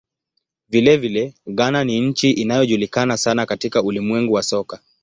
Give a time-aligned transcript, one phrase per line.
[0.69, 4.79] Vilevile, Ghana ni nchi inayojulikana sana katika ulimwengu wa soka.